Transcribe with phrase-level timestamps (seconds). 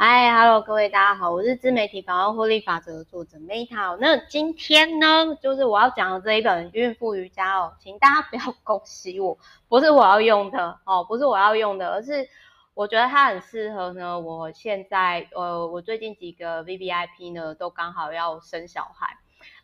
[0.00, 3.96] 嗨，Hello，各位大家好，我是自媒体百万获利法则的作者 Meta。
[4.00, 9.36] 那今天呢，就是我要讲的这一本孕妇瑜伽哦，请大家不要恭喜我，
[9.68, 12.28] 不是我要用的哦，不是我要用的，而是
[12.74, 14.20] 我觉得它很适合呢。
[14.20, 19.17] 我现在呃，我最近几个 VVIP 呢，都刚好要生小孩。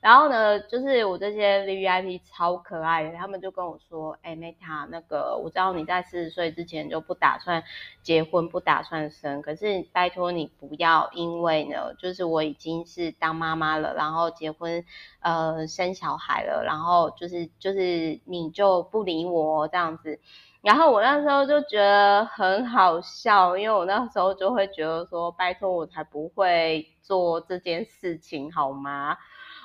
[0.05, 7.65] 然后呢，就是我这些 VVIP 超可爱的，他们就跟我说：“哎，Meta，那个我知道你在四十岁之前就不打算
[8.03, 14.85] 结婚，不打算生，可是拜托你不要因为呢， 就是我已经是当妈妈了，然后结婚，
[15.21, 20.21] 呃，生小孩了，然后就是就是你就不理我这样子。”
[20.61, 29.17] 然后我那时候就觉得很好笑，因为我那时候就会觉得说：“拜托，我才不会做这件事情，好吗？”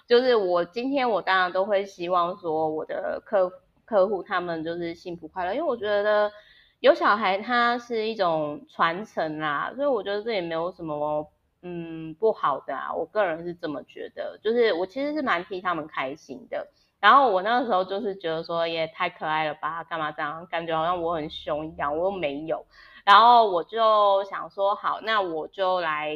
[0.10, 3.54] 就是我今天我当然都会希望说我的客
[3.86, 6.32] 客户他们就是幸福快乐，因为我觉得
[6.80, 11.32] 有小孩他是一种传承啦，所以我觉得这也没有什么
[11.62, 16.68] 嗯不好的啊，我个人是这么觉得，就是我其实是蛮替他们开心的。
[17.00, 22.66] 然后我那个时候就是觉得说也太可爱了吧，干嘛这样，感觉好像我很凶一样，我又没有。
[23.06, 26.16] 然后我就想说好，那我就来。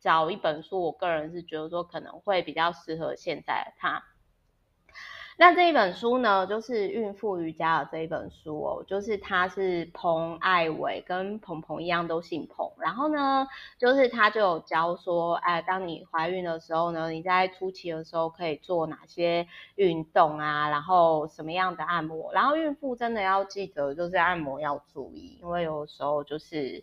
[0.00, 4.02] 找一本书，我个人是觉得说可能会比较适合现在的他。
[5.38, 12.72] 那这一本书呢，就是孕妇瑜伽的这一本书哦，就是他是彭爱伟，跟鹏鹏一样都姓彭。
[12.78, 22.32] 然后呢，就是他就有教说，哎，当你怀孕的时候呢，你在初期的时候可以做哪些运动啊，然后什么样的按摩。
[22.32, 26.82] 然后孕妇真的要记得，就是按摩要注意，因为有时候就是。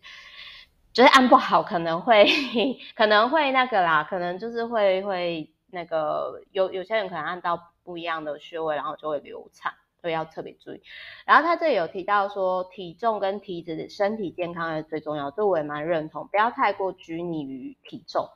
[0.94, 2.26] 就是按不好，可能会
[2.96, 10.82] 可能会那个啦，可能就是会会那个有有些人可能按到不一样的穴位，然后就会流产，所以要特别注意。
[11.26, 18.30] 然后他这里有提到说，体重跟体脂，身体健康是最重要，这我也蛮认同，不要太过拘泥于体重。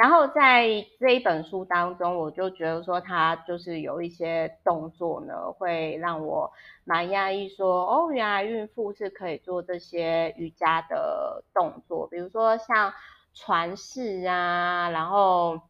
[0.00, 0.66] 然后在
[0.98, 6.50] 这一本书当中，我就觉得说他就是有一些动作呢，会让我
[6.84, 12.94] 蛮讶异，说哦，原来孕妇是可以做这些瑜伽的动作，比如说像
[13.34, 15.60] 船式啊，然后。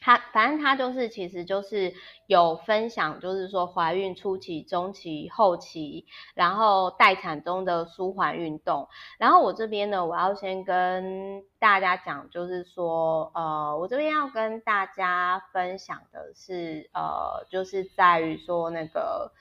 [0.00, 1.92] 他反正他就是，其实就是
[2.26, 8.88] 有分享，就是说怀孕初期、中期、后期，然后待产中的舒缓运动。
[9.18, 19.32] 然后我这边呢，我要先跟大家讲，就是说，呃，我这边要跟大家分享的是，呃，就是在于说那个，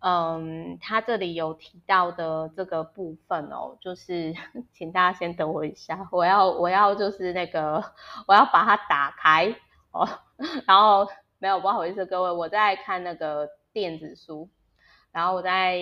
[0.00, 4.34] 嗯，他这里有提到的这个部分哦，就是
[4.74, 7.84] 请大家先等我一下，我要我要就是那个
[8.26, 9.54] 我要把它打开。
[9.92, 10.08] 哦，
[10.66, 11.06] 然后
[11.38, 14.48] 没有，不好意思，各位，我在看那个电子书，
[15.12, 15.78] 然后我在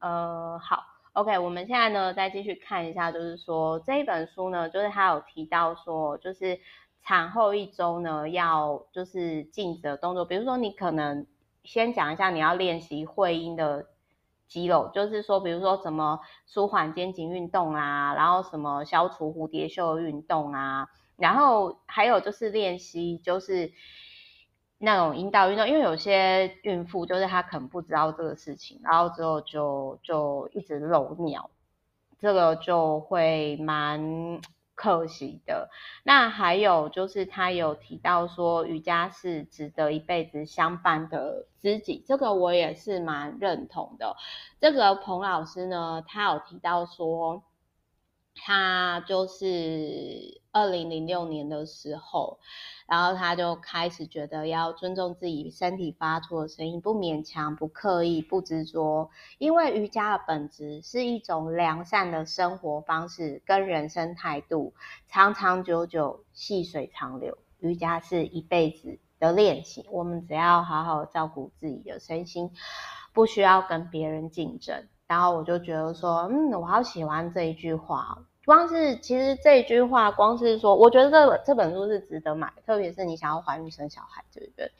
[0.00, 0.84] 呃，好
[1.14, 6.60] ，OK，我们现在呢再继续看一下，就是说这一本书呢，就是他有提到说，就是
[7.02, 11.26] 产后一周呢要就是禁止的动作，比如说你可能
[11.64, 13.86] 先讲一下你要练习会阴的
[14.46, 20.88] 肌肉，就是说比如说什么舒缓肩颈运动啊，然后什么消除蝴蝶袖运动啊。
[21.16, 23.72] 然后还有就是练习，就是
[24.78, 31.50] 那种引导运动，因为有些孕妇就是她可能不知道这个事情，然后之后就就一直漏尿，
[32.18, 34.40] 这个就会蛮
[34.74, 35.70] 可惜的。
[36.02, 44.16] 那还有就是他有提到说，瑜伽是值得一辈子相伴的知己，这个我也是蛮认同的。
[44.60, 47.44] 这个彭老师呢，他有提到说。
[48.34, 52.38] 他就是二零零六年的时候，
[52.86, 59.10] 然后他就开始觉得要尊重自己身体发出的声音，不勉强，不刻意，不执着。
[59.38, 64.74] 因为瑜伽的本质是一种良善的生活方式跟人生态度，
[65.06, 67.38] 长长久久，细水长流。
[67.60, 72.50] 瑜伽是一辈子的练习，我们只要好好照顾自己的身心，
[73.12, 74.88] 不需要跟别人竞争。
[75.12, 78.18] 然后我就觉得说，嗯，我好喜欢这一句话。
[78.46, 84.72] 光是其实这一句话，光是说，我觉得这本这本书是值得买，特别是你想要怀孕生小孩，对不对？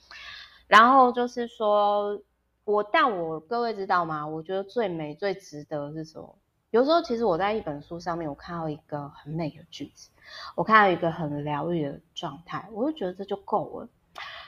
[0.67, 2.19] 然后就是说，
[2.65, 4.27] 我但我各位知道吗？
[4.27, 6.35] 我觉得最美最值得是什么？
[6.71, 10.09] 有时候其实我在一本书上面，我看到一个很美的句子，
[10.57, 13.89] 我看到一个很疗愈的状态，我就觉得这就够了。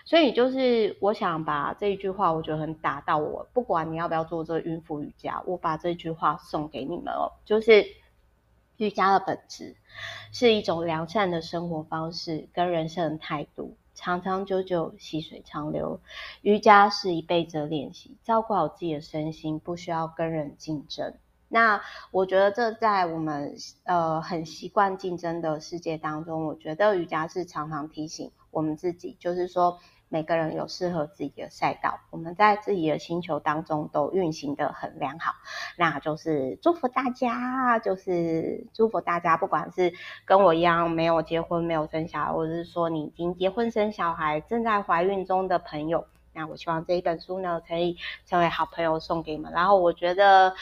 [0.07, 3.47] 所以就是我想把这一句话，我觉得很打到我。
[3.55, 7.33] 不管你要不要做这个孕妇瑜伽，我把这句话送给你们哦。
[7.47, 7.87] 就是
[8.77, 9.77] 瑜伽的本质
[10.31, 15.99] 是一种良善的生活方式跟人生的态度，长长久久，细水长流。
[16.43, 21.15] 瑜伽是一辈子的练习，照顾好自己的身心，不需要跟人竞争。
[21.49, 21.81] 那
[22.11, 29.79] 我觉得这在我们呃很习惯竞争的世界当中，我觉得瑜伽是常常提醒我们自己，就是说。
[30.15, 35.35] 每个人有适合自己的赛道，我们在自己的星球当中都运行的很良好，
[35.77, 39.93] 那就是祝福大家，就是祝福大家，不管是
[40.25, 49.51] 跟我一样没有结婚、没有生小孩，或者是说你已经结婚生小孩、正在怀孕中的朋友，那我希望这一本书呢可以成为好朋友送给你们。
[49.51, 50.55] 然后我觉得，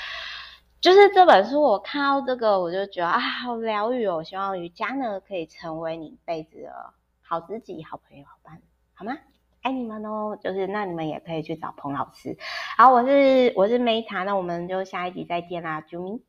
[0.81, 4.23] 就是这本书我看到这个，我就觉得啊，好疗愈哦！
[4.23, 8.63] 希望瑜伽呢可以成为你一辈子的好知己、好朋友、好伴，
[8.95, 9.13] 好吗？
[9.63, 12.37] 爱你们哦，就是那你们也可以去找彭老师。
[12.77, 16.21] 好，我是我是梅塔那我们就下一集再见啦，啾咪。